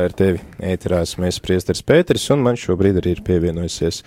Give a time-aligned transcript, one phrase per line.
[0.00, 4.02] Ar tevi ēterā esmu es priesteris Pēteris, un man šobrīd arī ir pievienojusies.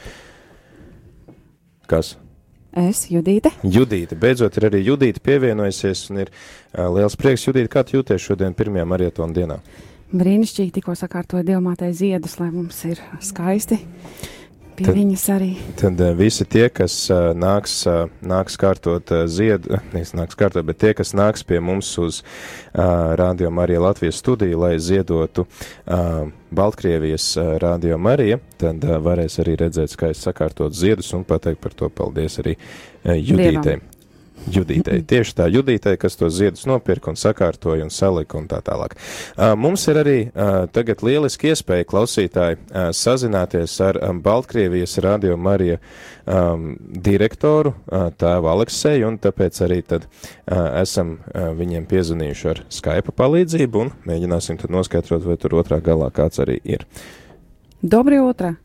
[1.89, 2.15] Kas?
[2.73, 3.51] Es, Judīte.
[3.61, 4.17] Judīte.
[4.17, 8.55] Beidzot ir arī Judīte pievienojusies, un ir uh, liels prieks, Judīte, kā tu jūties šodien
[8.57, 9.59] pirmajā marietona dienā?
[10.13, 13.79] Brīnišķīgi tikko sakārtoja diamātai ziedus, lai mums ir skaisti.
[14.83, 15.49] Pie tad, viņas arī.
[15.79, 20.81] Tad uh, visi tie, kas uh, nāks, uh, nāks kārtot ziedu, nevis nāks kārtot, bet
[20.83, 22.19] tie, kas nāks pie mums uz
[22.73, 25.45] Radio Marija Latvijas studiju, lai ziedotu
[26.51, 27.27] Baltkrievijas
[27.61, 32.57] Radio Marija, tad varēs arī redzēt skaisti sakārtot ziedus un pateikt par to paldies arī
[33.05, 33.77] Judītei.
[33.77, 33.92] Dievam.
[34.48, 35.02] Judītei.
[35.04, 38.94] Tieši tā Judītei, kas to ziedus nopirka un sakārtoja un salika un tā tālāk.
[39.34, 45.36] Uh, mums ir arī uh, tagad lieliski iespēja klausītāji uh, sazināties ar um, Baltkrievijas radio
[45.36, 45.78] Marija
[46.24, 52.64] um, direktoru uh, tēvu Aleksēju, un tāpēc arī tad uh, esam uh, viņiem piezvanījuši ar
[52.78, 56.86] Skype palīdzību un mēģināsim tad noskaidrot, vai tur otrā galā kāds arī ir.
[57.82, 58.56] Доброе утро!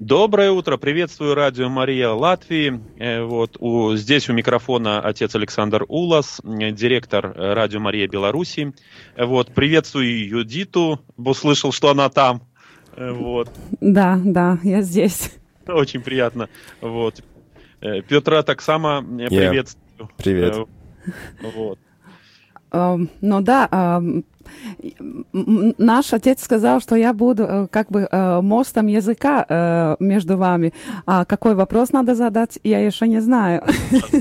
[0.00, 2.80] Доброе утро, приветствую радио Мария Латвии.
[2.96, 8.72] Э, вот у, здесь у микрофона отец Александр Улас, э, директор э, радио Мария Беларуси.
[9.18, 12.40] Вот приветствую Юдиту, бо слышал, что она там.
[12.96, 13.50] Вот.
[13.82, 15.34] Да, да, я здесь.
[15.68, 16.48] Очень приятно.
[16.80, 17.22] Вот.
[17.80, 19.84] Петра так само приветствую.
[19.98, 20.08] Yeah.
[20.16, 20.56] Привет.
[21.42, 21.78] Вот.
[22.72, 24.24] Um, ну да, um,
[25.32, 30.72] Наш отец сказал, что я буду э, как бы э, мостом языка э, между вами.
[31.06, 33.62] А какой вопрос надо задать, я еще не знаю.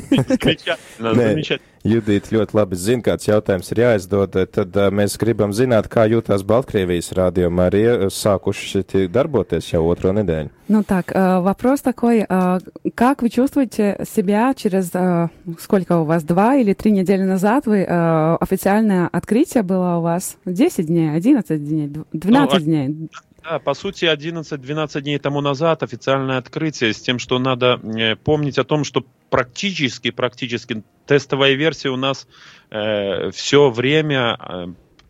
[0.10, 1.69] Замечательно, замечательно.
[1.85, 6.41] Judita ļoti labi zina, kāds jautājums ir jāizdod, tad uh, mēs gribam zināt, kā jūtās
[6.49, 10.51] Baltkrievijas радио Мария, сакуши дарботes jau otro неделю.
[10.69, 12.59] Ну так, э, вопрос такой, э,
[12.95, 15.29] как вы чувствуете себя через, э,
[15.61, 20.39] сколько у вас, два или три недели назад вы, э, официальное открытие было у вас?
[20.47, 23.11] 10 дней, 11 дней, 12 ну, дней?
[23.44, 28.58] Да, по сути, 11-12 дней тому назад официальное открытие с тем, что надо э, помнить
[28.58, 32.28] о том, что практически, практически тестовая версия у нас
[32.70, 34.38] э, все время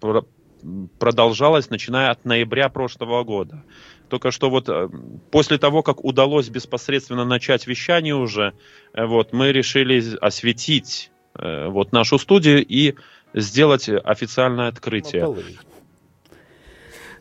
[0.02, 0.22] э,
[1.00, 3.64] продолжалась, начиная от ноября прошлого года.
[4.10, 4.90] Только что вот э,
[5.32, 8.54] после того, как удалось беспосредственно начать вещание уже,
[8.94, 12.96] вот мы решили осветить вот нашу студию и
[13.34, 15.22] сделать официальное открытие.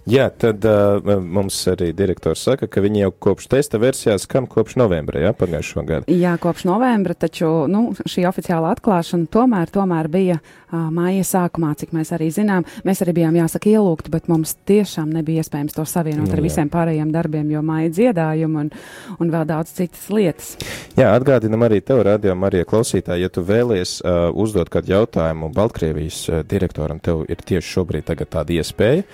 [0.09, 4.79] Jā, tad uh, mums arī direktors saka, ka viņi jau kopš testa versijā skan kopš
[4.81, 6.15] novembra, jā, pagājušo gadu.
[6.17, 11.93] Jā, kopš novembra, taču, nu, šī oficiāla atklāšana tomēr, tomēr bija uh, māja sākumā, cik
[11.97, 12.65] mēs arī zinām.
[12.89, 17.11] Mēs arī bijām, jāsaka, ielūgti, bet mums tiešām nebija iespējams to savienot ar visiem pārējiem
[17.13, 18.71] darbiem, jo māja dziedājumu un,
[19.19, 20.55] un vēl daudz citas lietas.
[20.97, 26.23] Jā, atgādinam arī tev, radio Marija klausītāji, ja tu vēlies uh, uzdot kādu jautājumu Baltkrievijas
[26.33, 29.05] uh, direktoram, tev ir tieši šobrīd tāda iespēja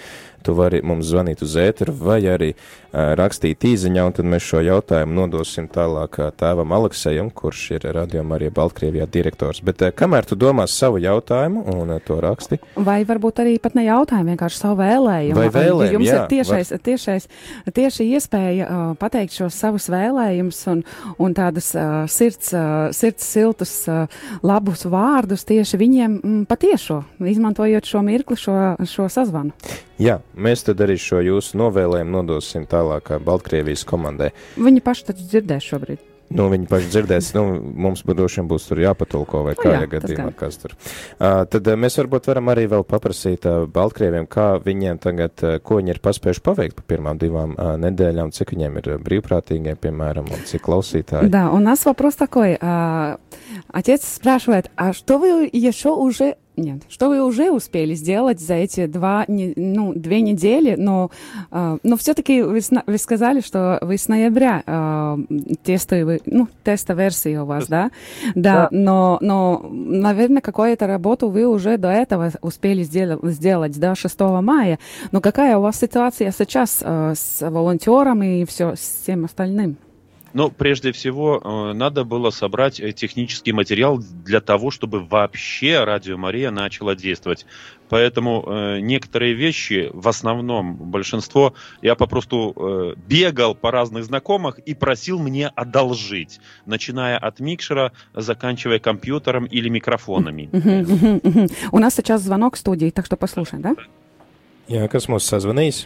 [0.44, 4.60] tu vari mums zvanīt uz ēteru vai arī uh, rakstīt īziņā, un tad mēs šo
[4.64, 9.62] jautājumu nodosim tālāk uh, tēvam Aleksejam, kurš ir radījuma arī Baltkrievijā direktors.
[9.64, 12.60] Bet uh, kamēr tu domā savu jautājumu un uh, to raksti?
[12.76, 15.38] Vai varbūt arī pat ne jautājumu, vienkārši savu vēlējumu.
[15.40, 16.84] Vai vēlējumu, Jums jā, ir tiešais, var...
[16.90, 17.28] tiešais,
[17.76, 20.84] tieši iespēja uh, pateikt šos savus vēlējumus un,
[21.22, 24.04] un tādus uh, sirds, uh, sirds siltus, uh,
[24.44, 27.02] labus vārdus tieši viņiem mm, patiešo,
[27.34, 29.54] izmantojot šo mirkli, šo, šo sazvanu.
[29.99, 34.31] Jā, mēs tad arī šo jūsu novēlējumu nodosim tālāk Baltkrievijas komandai.
[34.59, 36.05] Viņi paši taču dzirdēs šobrīd.
[36.29, 40.29] Nu, viņi paši dzirdēs, nu, mums droši vien būs tur jāpatulko vai kā, ja gadījumā,
[40.37, 40.75] kas tur.
[41.17, 45.57] Uh, tad uh, mēs varbūt varam arī vēl paprasīt uh, Baltkrieviem, kā viņiem tagad, uh,
[45.57, 50.29] ko viņi ir paspējuši paveikt pa pirmām divām uh, nedēļām, cik viņiem ir brīvprātīgie, piemēram,
[50.29, 51.33] un cik klausītāji.
[51.33, 52.57] Да, у нас вопрос такой.
[52.61, 53.17] А,
[53.73, 56.82] отец спрашивает, а что вы еще уже Нет.
[56.88, 60.76] Что вы уже успели сделать за эти два, ну, две недели?
[60.78, 61.10] Но,
[61.50, 65.16] э, но все-таки вы, вы сказали, что вы с ноября э,
[65.64, 67.90] тестовый, ну, теста версия у вас, да?
[68.36, 68.68] Да.
[68.68, 68.68] да.
[68.70, 74.78] Но, но, наверное, какую-то работу вы уже до этого успели сделать, сделать до 6 мая.
[75.10, 79.76] Но какая у вас ситуация сейчас э, с волонтером и все с всем остальным?
[80.34, 86.18] Но прежде всего э, надо было собрать э, технический материал для того, чтобы вообще Радио
[86.18, 87.46] Мария начала действовать.
[87.88, 95.18] Поэтому э, некоторые вещи, в основном большинство, я попросту бегал по разных знакомых и просил
[95.18, 100.50] мне одолжить, начиная от микшера, заканчивая компьютером или микрофонами.
[101.72, 103.74] У нас сейчас звонок в студии, так что послушаем, да?
[104.68, 105.84] Jā, kas mums sazvanīs?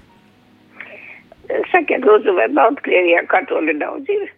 [1.72, 4.28] Sakiet, lūdzu, vai Baltkrievijā katoļu daudz ir?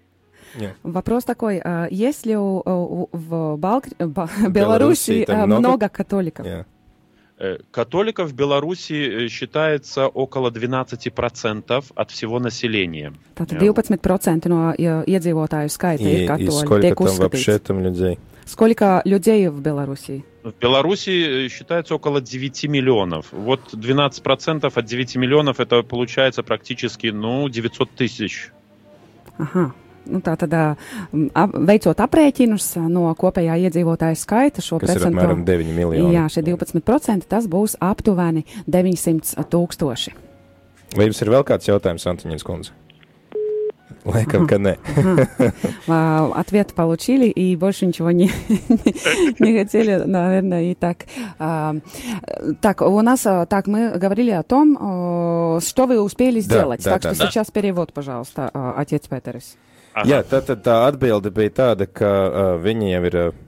[0.58, 0.74] Yeah.
[0.82, 3.84] Вопрос такой, есть ли у, у, в Балк...
[4.48, 6.46] Беларуси много католиков?
[6.46, 6.64] Yeah.
[7.42, 13.14] Э, католиков в Беларуси э, считается около 12% от всего населения.
[13.34, 16.50] Tātad 12% no iedzīvotāju skaita И, ir и katoļi.
[16.50, 18.18] сколько Tiek там вообще там людей?
[18.44, 20.22] Сколько людей в Беларуси?
[20.42, 23.32] В Беларуси э, считается около 9 миллионов.
[23.32, 28.52] Вот 12% от 9 миллионов это получается практически, ну, 900 тысяч.
[29.38, 29.72] Aha.
[30.05, 30.75] Nu, tā tad, ā,
[31.33, 36.13] ap, veicot aprēķinus ā, no kopējā iedzīvotāja skaita, šo Kas ir apmēram 9 miljoni.
[36.13, 40.13] jā, šie 12% tas būs aptuveni 900 tūkstoši.
[40.95, 42.75] Vai jums ir vēl kāds jautājums, Antoniņš Kundze?
[44.05, 44.75] Laikam, ka nē.
[45.87, 48.29] А, Ответ получили, и больше ничего не,
[49.39, 51.05] не хотели, наверное, и так.
[51.39, 51.75] А,
[52.61, 56.83] Так, у нас, а, так, мы говорили о том, о, что вы успели сделать.
[56.83, 57.31] да, так да, что да.
[57.31, 59.07] сейчас перевод, пожалуйста, а, отец
[60.00, 60.08] Aha.
[60.08, 63.22] Jā, tā, tā, tā atbilde bija tāda, ka uh, viņi jau ir.
[63.28, 63.46] Uh,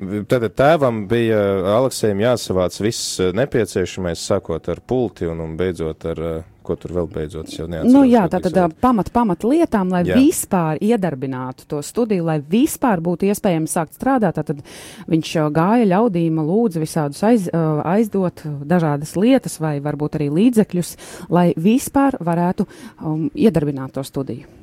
[0.00, 1.36] Tad tēvam bija
[1.76, 6.20] Aleksējiem jāsavāc viss nepieciešamais, sākot ar pulti un, un beidzot ar,
[6.64, 7.92] ko tur vēl beidzot jau neatceros.
[7.92, 10.16] Nu jā, tā tad pamat, pamat lietām, lai jā.
[10.16, 14.40] vispār iedarbinātu to studiju, lai vispār būtu iespējams sākt strādāt.
[14.40, 14.62] Tad
[15.10, 18.40] viņš gāja ļaudīm, lūdza visādus aiz, aizdot
[18.70, 20.94] dažādas lietas vai varbūt arī līdzekļus,
[21.28, 24.59] lai vispār varētu um, iedarbināt to studiju.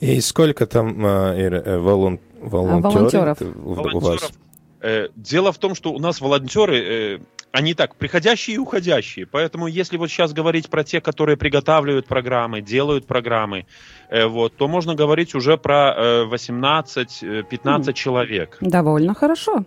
[0.00, 3.40] И сколько там uh, ir uh, волон, волонтеров?
[3.40, 3.94] волонтеров.
[3.94, 4.32] у вас?
[4.80, 7.18] Э, Дело в том, что у нас волонтеры, э,
[7.50, 9.26] они так, приходящие и уходящие.
[9.26, 13.66] Поэтому если вот сейчас говорить про тех, которые приготавливают программы, делают программы,
[14.08, 18.58] э, вот, то можно говорить уже про э, 18-15 человек.
[18.60, 19.64] Довольно хорошо.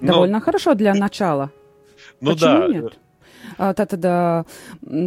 [0.00, 1.50] Но- Довольно хорошо для начала.
[2.20, 2.98] Ну Почему да, нет?
[3.58, 4.06] Tātad,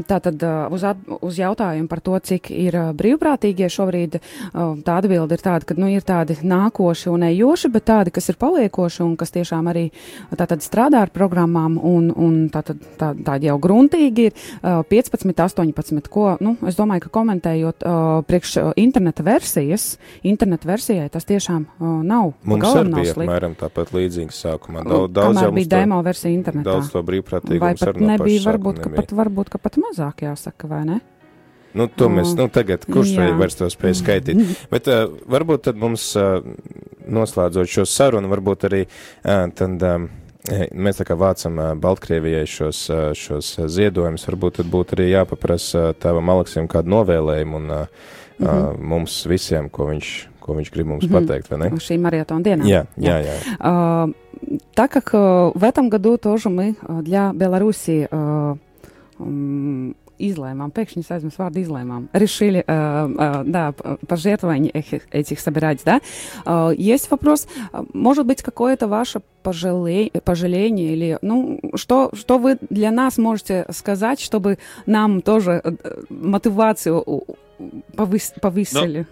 [0.08, 4.20] tātad uz, at, uz jautājumu par to, cik ir brīvprātīgie šobrīd,
[4.54, 8.40] tā atbilde ir tāda, ka nu, ir tādi nākoši un ejoši, bet tādi, kas ir
[8.42, 9.88] paliekoši un kas tiešām arī
[10.38, 16.12] tātad strādā ar programmām un, un tātad, tā, tādi jau gruntīgi ir ā, 15, 18,
[16.12, 17.86] ko, nu, es domāju, ka komentējot
[18.28, 19.90] priekš interneta versijas,
[20.28, 21.66] interneta versijai tas tiešām
[22.08, 22.34] nav.
[22.48, 24.84] Mums arī bija apmēram tāpat līdzīgs sākumā.
[24.88, 26.68] Daudz, daudz Kamēr jau bija demo versija internetā.
[26.70, 30.68] Daudz to brīvprātīgu Vai pat nebija, arī varbūt, ka pat, varbūt ka pat mazāk jāsaka,
[30.72, 31.00] vai ne?
[31.78, 33.32] Nu, to nu, mēs nu, tagad, kurš jā.
[33.38, 33.98] vairs to spēj mm.
[34.00, 34.38] skaitīt.
[34.40, 34.62] Mm.
[34.72, 36.40] Bet uh, varbūt tad mums uh,
[37.06, 39.84] noslēdzot šo sarunu, varbūt arī uh, tad.
[39.84, 40.10] Um,
[40.48, 42.78] Mēs tā kā vācam Baltkrievijai šos,
[43.20, 44.24] šos ziedojumus.
[44.30, 47.82] Varbūt tad būtu arī jāpaprasa tavam Aleksam kādu novēlējumu un mm
[48.40, 48.78] -hmm.
[48.80, 51.28] mums visiem, ko viņš, ko viņš grib mums mm -hmm.
[51.28, 51.84] pateikt.
[51.84, 52.64] Šī maratona dienā.
[52.64, 53.36] Jā, jā, jā.
[53.60, 54.14] Uh,
[54.78, 58.56] так как э, в этом году тоже мы э, для Беларуси э,
[59.20, 65.82] м, излаймам, пекшни сазмес вард излаймам, решили, э, э, да, п- пожертвования этих, этих собирать,
[65.86, 66.00] да.
[66.46, 72.58] Э, есть вопрос, э, может быть, какое-то ваше пожале- пожаление или, ну, что, что вы
[72.70, 77.04] для нас можете сказать, чтобы нам тоже э, э, мотивацию
[77.96, 79.06] повыс- повысили?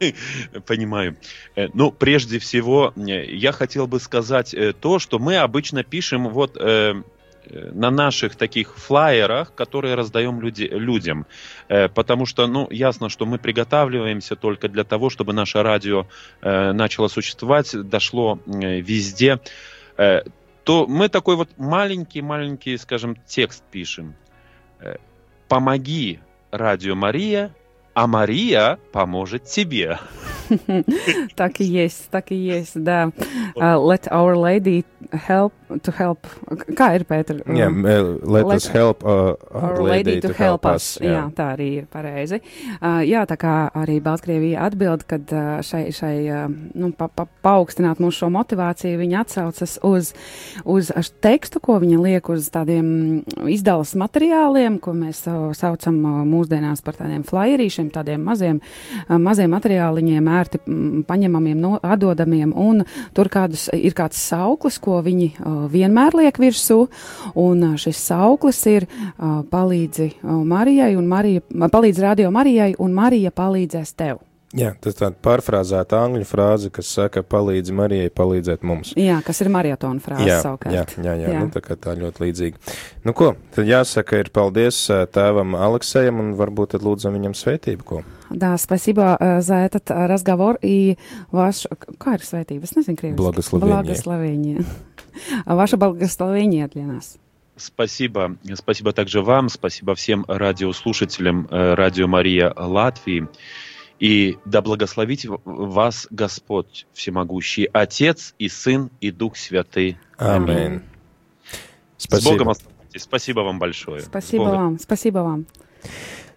[0.66, 1.16] Понимаю.
[1.56, 6.28] Э, Ну, прежде всего, э, я хотел бы сказать э, то, что мы обычно пишем
[6.28, 6.56] вот
[7.48, 11.26] на наших таких флаерах, которые раздаем люди, людям.
[11.68, 16.06] Э, Потому что, ну, ясно, что мы приготавливаемся только для того, чтобы наше радио
[16.42, 19.38] э, начало существовать, дошло э, везде.
[19.96, 20.22] Э,
[20.64, 24.14] То мы такой вот маленький-маленький, скажем, текст пишем.
[25.48, 26.18] Помоги,
[26.50, 27.54] Радио Мария,
[27.95, 29.97] а Мария поможет тебе.
[31.35, 33.11] Так и есть, так и есть, да.
[33.55, 36.27] Uh, let our lady help to help.
[36.75, 37.41] Kā ir, Pēter?
[37.47, 40.97] Jā, uh, let, let- us help uh, Our lady to help us.
[41.01, 42.41] Jā, tā arī ir pareizi.
[42.79, 47.27] Uh, jā, tā kā arī Baltkrievija atbild, kad uh, šai, šai uh, nu, pa, pa,
[47.43, 50.13] paaugstināt mūsu šo motivāciju, viņa atsaucas uz,
[50.65, 50.91] uz
[51.23, 56.83] tekstu, ko viņa liek uz tādiem mm, izdalas materiāliem, ko mēs uh, saucam uh, mūsdienās
[56.85, 62.84] par tādiem flyerīšiem, tādiem maziem, uh, maziem materiāliņiem, ērti mm, paņemamiem, no, atdodamiem, un
[63.16, 66.82] tur kādus, ir kāds sauklis, ko viņi uh, vienmēr liek virsū,
[67.34, 68.86] un uh, šis sauklis ir
[69.50, 74.25] palīdzi Marijai, un Marija, palīdz radio Marijai, un Marija palīdzēs tev.
[74.51, 78.89] Jā, tas tāda pārfrāzēta angļu frāze, kas saka, palīdzi Marijai palīdzēt mums.
[78.99, 80.75] Jā, kas ir maratona frāze Jā, savukārt.
[80.75, 81.43] jā, jā, jā, Jā.
[81.45, 82.73] Nu, tā kā tā ļoti līdzīga.
[83.07, 87.87] Nu ko, tad jāsaka ir paldies ā, tēvam Aleksējam un varbūt tad lūdzam viņam svētību,
[87.87, 88.01] ko.
[88.29, 90.97] Да, спасибо э, за этот э, разговор и
[91.31, 91.67] ваш...
[91.99, 92.67] Kā ir svētība?
[92.67, 93.23] Es nezinu, krieviski.
[93.23, 93.71] Благословение.
[93.71, 94.65] Благословение.
[95.45, 97.17] Ваше благословение для нас.
[97.55, 98.37] Спасибо.
[98.55, 103.27] Спасибо также вам, спасибо всем радиослушателям э, Радио Мария Латвии.
[103.99, 109.97] И да благословит в- вас Господь Всемогущий, Отец и Сын и Дух Святый.
[110.17, 110.81] Amen.
[111.97, 113.03] С Богом оставайтесь.
[113.03, 114.01] Спасибо вам большое.
[114.01, 114.79] Спасибо вам.
[114.79, 115.45] Спасибо вам.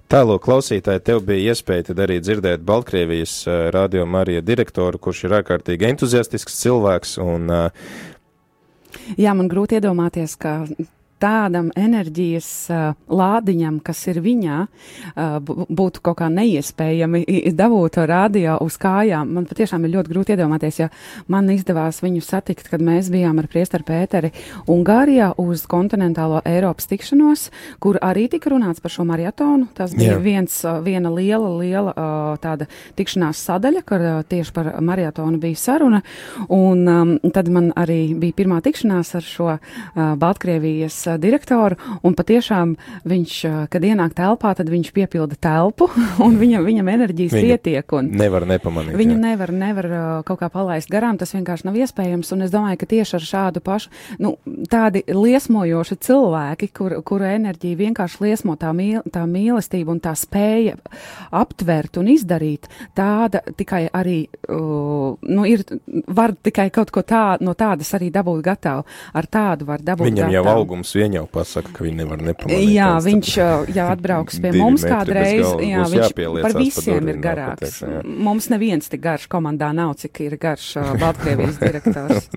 [0.04, 5.88] Tālāk, klausītāji, tev bija iespēja arī dzirdēt Baltkrievijas uh, radio Marija direktoru, kurš ir ārkārtīgi
[5.88, 7.16] entuziastisks cilvēks.
[7.25, 7.71] Un, uh,
[9.16, 10.66] Jā, man grūti iedomāties, ka
[11.19, 15.38] tādam enerģijas uh, lādiņam, kas ir viņā, uh,
[15.69, 17.23] būtu kaut kā neiespējami
[17.57, 19.33] dabūt to radio uz kājām.
[19.35, 20.89] Man patiešām ir ļoti grūti iedomāties, ja
[21.31, 24.31] man izdevās viņu satikt, kad mēs bijām ar priestaru Pēteri
[24.69, 27.47] Ungārijā uz kontinentālo Eiropas tikšanos,
[27.83, 29.69] kur arī tika runāts par šo maratonu.
[29.77, 30.21] Tas bija Jā.
[30.23, 36.01] viens, viena liela, liela uh, tāda tikšanās sadaļa, kur uh, tieši par maratonu bija saruna.
[36.53, 39.59] Un um, tad man arī bija pirmā tikšanās ar šo uh,
[40.19, 42.75] Baltkrievijas direktoru, un patiešām
[43.10, 43.36] viņš,
[43.74, 45.89] kad ienāk telpā, tad viņš piepilda telpu,
[46.25, 47.96] un viņam, viņam enerģijas viņu pietiek.
[48.10, 48.98] Nevar nepamanīt.
[49.00, 49.22] Viņu jā.
[49.24, 49.89] nevar, nevar
[50.28, 53.63] kaut kā palaist garām, tas vienkārši nav iespējams, un es domāju, ka tieši ar šādu
[53.66, 54.36] pašu, nu,
[54.70, 60.78] tādi liesmojoši cilvēki, kur, kuru enerģija vienkārši liesmo tā, mīl, tā mīlestība un tā spēja
[61.36, 64.20] aptvert un izdarīt, tāda tikai arī,
[64.51, 65.63] uh, nu, ir,
[66.08, 68.86] var tikai kaut ko tā, no tādas arī dabūt gatavu.
[69.13, 70.36] Ar tādu var dabūt Viņam gatavu.
[70.38, 72.72] jau augums vien jau pasaka, ka viņi nevar nepamanīt.
[72.75, 75.44] Jā, viņš jau atbrauks pie mums kādreiz.
[75.65, 76.15] Jā, viņš
[76.46, 77.75] par visiem par ir garāks.
[77.82, 80.72] Pateikt, mums neviens tik garš komandā nav, cik ir garš
[81.03, 82.29] Baltkrievijas direktors.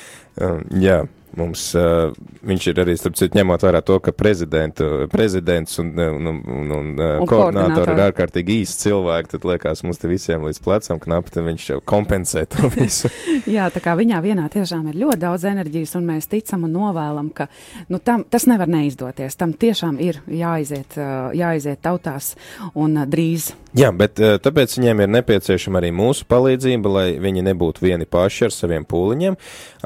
[0.86, 1.04] jā.
[1.34, 2.12] Mums, uh,
[2.46, 7.26] viņš ir arī, starp citu, ņemot vērā to, ka prezidents un, un, un, un, un
[7.26, 11.66] koordinātori ir ārkārtīgi īsti cilvēki, tad liekas mums te visiem līdz plecam knapi, tad viņš
[11.72, 13.10] jau kompensē to visu.
[13.50, 17.32] Jā, tā kā viņā vienā tiešām ir ļoti daudz enerģijas, un mēs ticam un novēlam,
[17.34, 17.48] ka
[17.90, 19.34] nu, tam, tas nevar neizdoties.
[19.40, 20.94] Tam tiešām ir jāiziet,
[21.34, 22.34] jāiziet tautās
[22.78, 23.50] un drīz.
[23.74, 28.54] Jā, bet tāpēc viņiem ir nepieciešama arī mūsu palīdzība, lai viņi nebūtu vieni paši ar
[28.54, 29.34] saviem pūliņiem.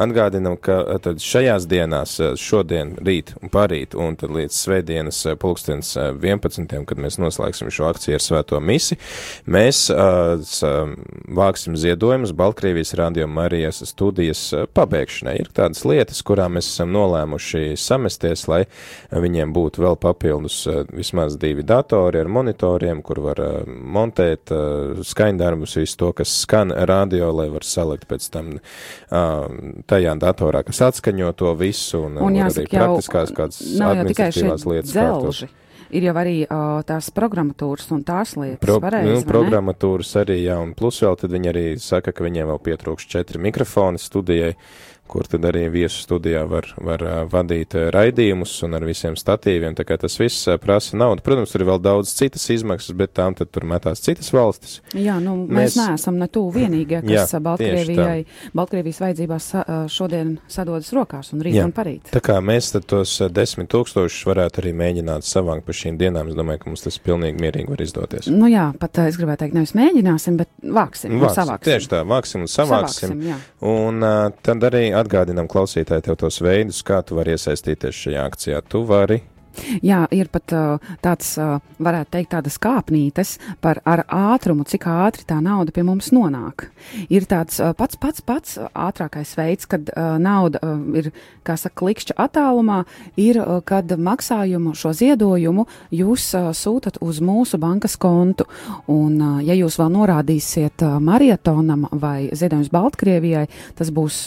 [0.04, 5.18] Atgādinam, ka tad šeit šajās dienās, eh, šodien, rīt un parīt, un tad līdz svētdienas
[5.26, 6.72] eh, pulkstens 11.
[6.74, 8.98] Eh, kad mēs noslēgsim šo akciju ar svēto misi,
[9.46, 9.88] mēs
[11.38, 14.40] vāksim ziedojumus Baltkrievijas radio Marijas studijas
[14.74, 15.36] pabeigšanai.
[15.38, 18.64] Ir tādas lietas, kurām mēs esam nolēmuši samesties, lai
[19.12, 20.60] viņiem būtu vēl papildus
[20.92, 24.50] vismaz divi datori ar monitoriem, kur var montēt
[25.06, 28.54] skaņdarbus, visu to, kas skan radio, lai var salikt pēc tam
[29.08, 34.92] tajā datorā, kas atskaņo saskaņo to visu un, un jāsaka, arī praktiskās kādas administratīvās lietas.
[34.92, 35.48] Dzelži.
[35.88, 38.60] Ir jau arī uh, tās programmatūras un tās lietas.
[38.60, 42.50] Pro, pareizi, nu, programmatūras arī, jā, un plus vēl tad viņi arī saka, ka viņiem
[42.50, 44.52] vēl pietrūkst četri mikrofoni studijai.
[45.08, 49.76] Kur tad arī viesu studijā var, var vadīt raidījumus un ar visiem statīviem.
[49.78, 51.24] Tā kā tas viss prasa naudu.
[51.24, 54.78] Protams, tur ir vēl daudz citas izmaksas, bet tām tad tur metās citas valstis.
[54.92, 58.18] Jā, nu, mēs, mēs neesam ne tuvu vienīgie, kas jā, Baltkrievijai,
[58.58, 59.48] Baltkrievijas vajadzībās
[59.92, 61.66] šodien sadodas rokās un rīt jā.
[61.68, 62.12] un parīt.
[62.12, 66.38] Tā kā mēs tad tos desmit tūkstošus varētu arī mēģināt savākt pa šīm dienām, es
[66.38, 68.30] domāju, ka mums tas pilnīgi mierīgi var izdoties.
[68.32, 71.72] Nu jā, pat es gribētu teikt, nevis mēģināsim, bet vāksim, vāksim un savāksim.
[71.72, 73.14] Tieši tā, vāksim un savāksim.
[73.14, 78.24] savāksim un uh, tad arī atgādinām klausītāji tev tos veidus, kā tu vari iesaistīties šajā
[78.30, 78.62] akcijā.
[78.68, 79.20] Tu vari
[79.84, 80.52] Jā, ir pat
[81.04, 81.34] tāds,
[81.78, 86.68] varētu teikt, tādas kāpnītes par ar ātrumu, cik ātri tā nauda pie mums nonāk.
[87.12, 89.90] Ir tāds pats, pats, pats ātrākais veids, kad
[90.22, 90.60] nauda
[90.98, 91.10] ir,
[91.46, 92.82] kā saka, klikšķa attālumā,
[93.20, 98.48] ir, kad maksājumu šo ziedojumu jūs sūtat uz mūsu bankas kontu.
[98.90, 103.46] Un, ja jūs vēl norādīsiet marietonam vai ziedojums Baltkrievijai,
[103.78, 104.24] tas būs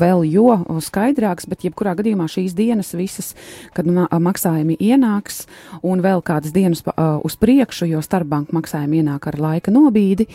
[0.00, 0.48] vēl jo
[0.84, 3.32] skaidrāks, bet jebkurā gadījumā šīs dienas visas,
[3.74, 5.46] kad ma maksā maksājumi ienāks,
[5.82, 10.26] un vēl kādas dienas uh, uz priekšu, jo starpbanku maksājumi ienāk ar laika nobīdi,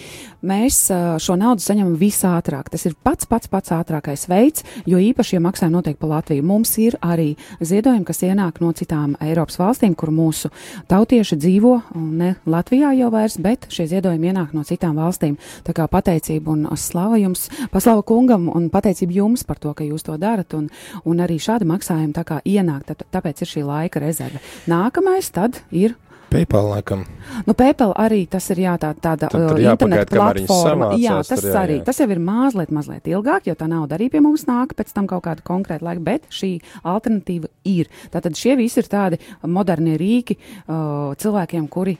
[0.43, 2.69] mēs uh, šo naudu saņemam visātrāk.
[2.69, 6.75] Tas ir pats pats pats ātrākais veids, jo īpaši, ja maksājumi notiek pa Latviju, mums
[6.77, 10.51] ir arī ziedojumi, kas ienāk no citām Eiropas valstīm, kur mūsu
[10.89, 15.38] tautieši dzīvo, ne Latvijā jau vairs, bet šie ziedojumi ienāk no citām valstīm.
[15.63, 20.05] Tā kā pateicība un slava jums, paslava kungam un pateicība jums par to, ka jūs
[20.05, 20.69] to darat, un,
[21.05, 24.41] un arī šādi maksājumi tā kā ienāk, tā, tāpēc ir šī laika rezerve.
[24.69, 25.95] Nākamais tad ir
[26.29, 27.05] PayPal laikam.
[27.45, 30.91] Nu, PayPal arī tas ir jā, tā, tāda uh, interneta platforma.
[31.00, 31.86] Jā, tas jā, arī, jā.
[31.88, 35.07] tas jau ir mazliet, mazliet ilgāk, jo tā nauda arī pie mums nāk pēc tam
[35.09, 36.51] kaut kādu konkrētu laiku, bet šī
[36.88, 37.89] alternatīva ir.
[38.13, 39.19] Tātad šie visi ir tādi
[39.50, 41.95] modernie rīki uh, cilvēkiem, kuri,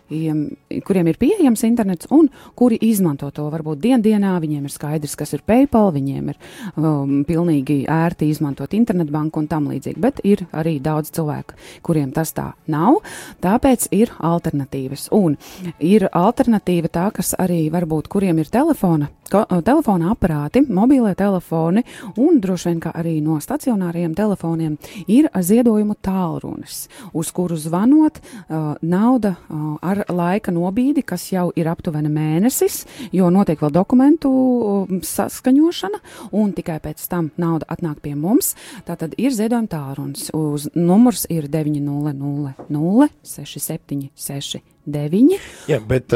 [0.86, 5.46] kuriem ir pieejams internets un kuri izmanto to varbūt diendienā, viņiem ir skaidrs, kas ir
[5.48, 6.40] PayPal, viņiem ir
[6.76, 12.34] um, pilnīgi ērti izmantot internetbanku un tam līdzīgi, bet ir arī daudz cilvēku, kuriem tas
[12.38, 13.02] tā nav.
[13.44, 15.10] Tāpēc ir alternatīvas.
[15.16, 15.38] Un
[15.80, 21.84] ir alternatīva tā, kas arī varbūt kuriem ir telefona telefona aparāti, mobīlie telefoni
[22.20, 29.36] un droši vien arī no stacionāriem telefoniem ir ziedojumu tālrunis, uz kuru zvanot uh, nauda
[29.38, 36.02] uh, ar laika nobīdi, kas jau ir aptuveni mēnesis, jo notiek vēl dokumentu uh, saskaņošana,
[36.32, 38.56] un tikai pēc tam nauda atnāk pie mums.
[38.88, 40.30] Tātad ir ziedojuma tālrunis.
[40.36, 45.38] Uz numurs ir 900 67 9.
[45.70, 46.14] Jā, bet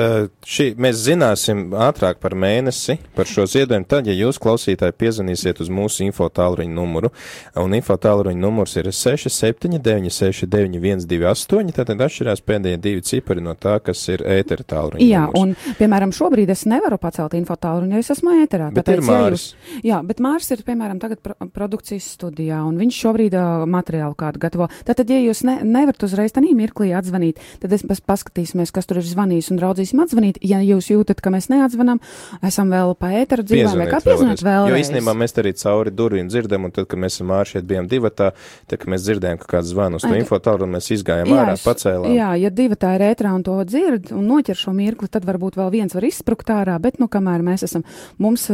[0.49, 5.69] šī, mēs zināsim ātrāk par mēnesi par šo ziedojumu tad, ja jūs klausītāji piezvanīsiet uz
[5.73, 7.11] mūsu info tālruņa numuru.
[7.59, 13.77] Un info tālruņa numurs ir 679 691 28, tātad atšķirās pēdējie divi cipari no tā,
[13.83, 15.03] kas ir ētera tālruņa.
[15.03, 15.65] Jā, numurs.
[15.67, 18.69] un, piemēram, šobrīd es nevaru pacelt info tālruņu, jo es esmu ēterā.
[18.73, 19.47] Bet tāpēc, ir Māris.
[19.53, 23.65] Ja jūs, jā, bet Māris ir, piemēram, tagad pro produkcijas studijā, un viņš šobrīd uh,
[23.69, 24.69] materiālu kādu gatavo.
[24.87, 29.07] Tātad, ja jūs ne, nevarat uzreiz tanī mirklī atzvanīt, tad es paskatīsimies, kas tur ir
[29.07, 30.39] zvanījis un raudzīsim atzvanīt.
[30.45, 31.99] Ja jūs jūtat, ka mēs neatzvanām,
[32.45, 34.71] esam vēl pa ēteru dzīvē, vai kā piezvanīt vēlreiz.
[34.71, 38.31] Jo īstenībā mēs arī cauri durvīm dzirdam, un tad, kad mēs ar Māršiet bijām divatā,
[38.67, 41.57] tad, kad mēs dzirdējām, ka kāds zvana uz to infotālu, un mēs izgājām jā, ārā,
[41.63, 42.13] pacēlām.
[42.13, 45.73] Jā, ja divatā ir ētrā un to dzird un noķer šo mirkli, tad varbūt vēl
[45.73, 47.85] viens var izsprukt ārā, bet, nu, kamēr mēs esam,
[48.21, 48.47] mums,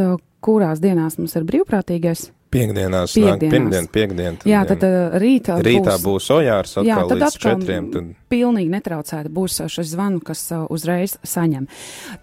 [0.45, 4.37] kurās dienās mums ir brīvprātīgais, Nāk, pirmdien, piekdien.
[4.41, 7.89] Tad, jā, tad uh, rītā, rītā būs, būs ojārs atkal jā, tad līdz atkal četriem.
[7.93, 8.07] Tad...
[8.33, 11.67] Pilnīgi netraucēti būs šis zvanu, kas uh, uzreiz saņem.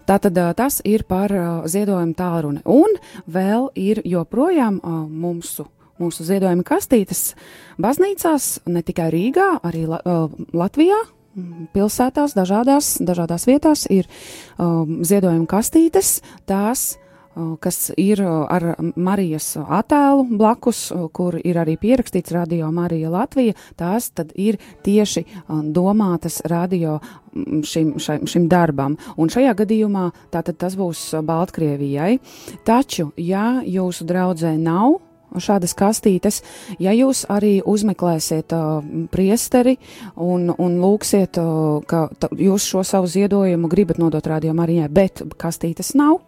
[0.09, 2.63] Tātad uh, tas ir par uh, ziedojumu tālruni.
[2.67, 7.31] Un vēl ir joprojām uh, mūsu mūsu ziedojuma kastītes
[7.81, 10.99] baznīcās, ne tikai Rīgā, arī uh, Latvijā.
[11.73, 14.07] Pilsētās, dažādās, dažādās vietās ir
[14.57, 16.15] um, ziedojuma kastītes.
[16.49, 17.06] Tās uh,
[17.61, 24.33] kas ir ar Marijas attēlu blakus, kur ir arī pierakstīts Radio Marija Latvija, tās tad
[24.35, 25.25] ir tieši
[25.73, 26.99] domātas radio
[27.63, 28.97] šim, šim, šim darbam.
[29.17, 32.17] Un šajā gadījumā tātad tas būs Baltkrievijai.
[32.65, 35.01] Taču, ja jūsu draudzē nav
[35.35, 36.41] šādas kastītes.
[36.79, 38.79] Ja jūs arī uzmeklēsiet uh,
[39.11, 39.77] priesteri
[40.15, 45.93] un, un lūksiet, uh, ka jūs šo savu ziedojumu gribat nodot rādījumam arī, bet kastītes
[45.99, 46.21] nav,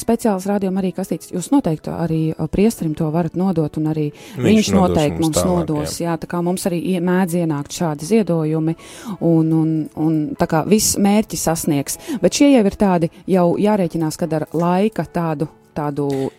[0.00, 1.32] speciāls rādījuma arī kastītes.
[1.34, 2.20] Jūs noteikti arī
[2.52, 5.98] priesterim to varat nodot, un arī viņš, viņš noteikti mums, mums tālāk, nodos.
[6.00, 6.10] Jā.
[6.10, 8.76] jā, tā kā mums arī mēdz ienākt šādi ziedojumi,
[9.20, 9.76] un, un,
[10.06, 12.00] un tā kā viss mērķi sasniegs.
[12.22, 16.30] Bet šie jau ir tādi, jau jārēķinās, kad ar laika tādu tādu uh,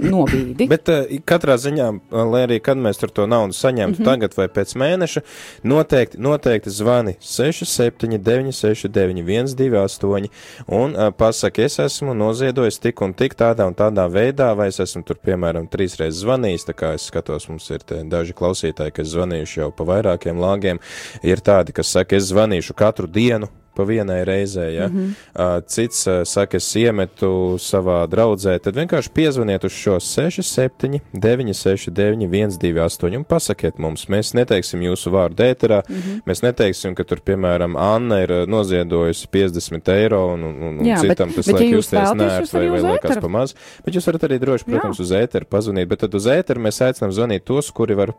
[0.00, 0.68] nobīdi.
[0.70, 4.10] Bet uh, katrā ziņā, uh, lai arī kad mēs tur to naudu saņemtu, mm -hmm.
[4.10, 5.22] tagad vai pēc mēneša,
[5.62, 10.28] noteikti, noteikti zvani 67, 969, 128
[10.66, 14.80] un uh, pasaki, es esmu noziedojis tik un tik tādā un tādā veidā, vai es
[14.80, 19.12] esmu tur, piemēram, trīs reizes zvanījis, tā kā es skatos, mums ir daži klausītāji, kas
[19.14, 20.80] zvanījuši jau pa vairākiem lāgiem,
[21.22, 24.68] ir tādi, kas saka, es zvanīšu katru dienu, pa vienai reizē.
[24.74, 24.88] Ja?
[24.88, 25.58] Mm -hmm.
[25.58, 32.28] uh, cits uh, saka, es iemetu savā draudzē, tad vienkārši piezvaniet uz šo 67, 969,
[32.28, 34.06] 128 un pasakiet mums.
[34.08, 36.20] Mēs neteiksim jūsu vārdu ēterā, mm -hmm.
[36.26, 41.28] mēs neteiksim, ka tur, piemēram, Anna ir noziedojusi 50 eiro un, un, un Jā, citam
[41.28, 43.54] bet, tas liek justies nērts vai, vai liekas pamaz.
[43.84, 45.02] Bet jūs varat arī droši, protams, Jā.
[45.02, 48.12] uz ēteru pazvanīt, bet tad uz ēteru mēs aicinām zvanīt tos, kuri, var,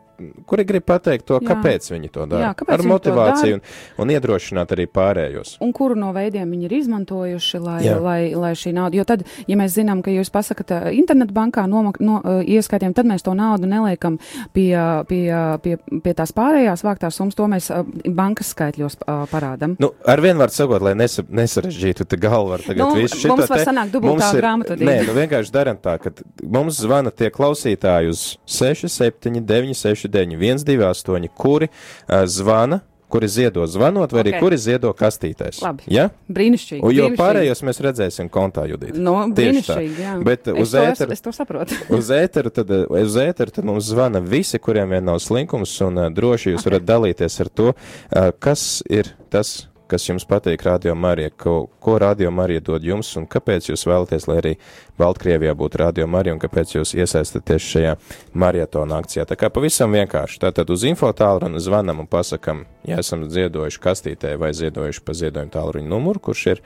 [0.50, 1.48] kuri grib pateikt to, Jā.
[1.52, 2.52] kāpēc viņi to dara.
[2.52, 3.62] Jā, Ar motivāciju un,
[4.04, 5.58] un iedrošināt arī pārējos veidus.
[5.62, 7.98] Un kuru no veidiem viņi ir izmantojuši, lai, Jā.
[8.00, 12.22] lai, lai šī nauda, jo tad, ja mēs zinām, ka jūs pasakat internetbankā nomak, no,
[12.42, 14.18] ieskaitiem, tad mēs to naudu neliekam
[14.54, 14.76] pie,
[15.08, 15.26] pie,
[15.62, 17.72] pie, pie tās pārējās vāktās summas, to mēs
[18.06, 19.00] bankas skaitļos
[19.32, 19.76] parādam.
[19.80, 23.36] Nu, ar vienu var sakot, lai nesa, nesarežģītu te galvu ar tagad nu, visu šito.
[23.36, 24.92] Mums var te, sanākt dubultā grāmatvedība.
[24.92, 31.70] Nē, nu vienkārši daram tā, ka mums zvana tie klausītāji uz 67 969 128, kuri
[31.70, 32.82] uh, zvana
[33.12, 34.34] kuri ziedo zvanot, vai okay.
[34.34, 35.62] arī kuri ziedo kastītēs.
[35.64, 35.86] Labi.
[35.92, 36.08] Ja?
[36.32, 36.82] Brīnišķīgi.
[36.82, 37.20] Un, jo brīnišķīgi.
[37.22, 38.98] pārējos mēs redzēsim kontā judīt.
[38.98, 40.16] No, brīnišķīgi, jā.
[40.26, 41.14] Bet uz ēteru.
[41.14, 41.78] Es, es to saprotu.
[41.98, 46.10] uz ēteru tad, uz ēteru tad mums zvana visi, kuriem vien nav slinkums, un uh,
[46.14, 46.72] droši jūs okay.
[46.72, 49.58] varat dalīties ar to, uh, kas ir tas
[49.92, 54.28] kas jums patīk Radio Marija, ko, ko Radio Marija dod jums un kāpēc jūs vēlaties,
[54.30, 54.54] lai arī
[55.00, 57.94] Baltkrievijā būtu Radio Marija un kāpēc jūs iesaistaties šajā
[58.34, 59.26] maratona akcijā.
[59.30, 60.42] Tā kā pavisam vienkārši.
[60.46, 65.54] Tātad uz info tālruni zvanam un pasakam, ja esam ziedojuši kastītē vai ziedojuši pa ziedojumu
[65.56, 66.66] tālruņu numuru, kurš ir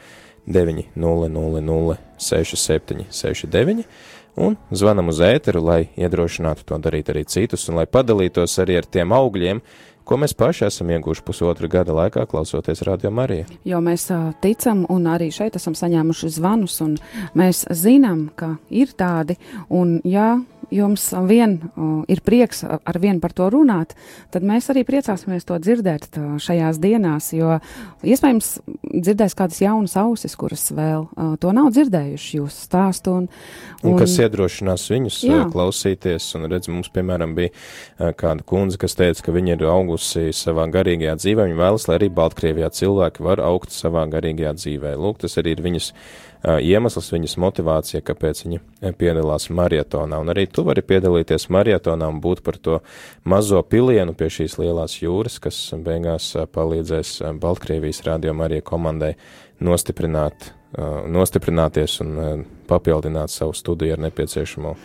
[0.50, 3.84] 900 6769
[4.40, 8.88] un zvanam uz ēteru, lai iedrošinātu to darīt arī citus un lai padalītos arī ar
[8.88, 9.62] tiem augļiem,
[10.04, 13.48] ko mēs paši esam ieguvuši pusotru gada laikā, klausoties Radio Mariju.
[13.68, 16.96] Jo mēs uh, ticam, un arī šeit esam saņēmuši zvanus, un
[17.38, 19.38] mēs zinām, ka ir tādi,
[19.70, 20.38] un ja
[20.74, 21.58] jums vien
[22.10, 23.96] ir prieks ar vien par to runāt,
[24.34, 27.58] tad mēs arī priecāsimies to dzirdēt šajās dienās, jo
[28.04, 28.52] iespējams
[28.90, 31.08] dzirdēs kādas jaunas ausis, kuras vēl
[31.42, 33.16] to nav dzirdējuši jūsu stāstu.
[33.20, 33.28] Un,
[33.82, 35.42] un, un kas iedrošinās viņus jā.
[35.54, 40.30] klausīties, un redz, mums, piemēram, bija uh, kāda kundze, kas teica, ka viņa ir augusi
[40.36, 44.96] savā garīgajā dzīvē, viņa vēlas, lai arī Baltkrievijā cilvēki var augt savā garīgajā dzīvē.
[45.00, 45.94] Lūk, tas arī ir viņas
[46.44, 50.20] iemesls, viņas motivācija, kāpēc viņa piedalās marietonā.
[50.22, 52.80] Un arī tu vari piedalīties marietonā un būt par to
[53.28, 59.16] mazo pilienu pie šīs lielās jūras, kas beigās palīdzēs Baltkrievijas radio Marija komandai
[59.60, 60.54] nostiprināt,
[61.12, 64.76] nostiprināties un papildināt savu studiju ar nepieciešamo